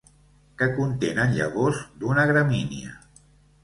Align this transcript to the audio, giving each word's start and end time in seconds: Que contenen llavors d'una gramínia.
Que 0.61 0.69
contenen 0.77 1.37
llavors 1.37 1.85
d'una 2.01 2.29
gramínia. 2.35 3.01